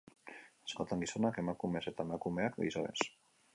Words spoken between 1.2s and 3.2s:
emakumez eta emakumeak gizonez.